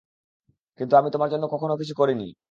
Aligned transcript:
কিন্তু 0.79 0.93
আমি 0.95 1.09
তোমার 1.11 1.29
জন্য 1.29 1.43
কখনো 1.51 1.73
কিছু 1.77 1.93
করিনি। 1.97 2.27